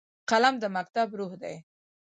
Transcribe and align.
قلم 0.29 0.55
د 0.63 0.65
مکتب 0.75 1.07
روح 1.19 1.31
دی 1.41 1.55